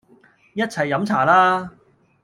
[0.55, 1.73] 一齊飲茶啦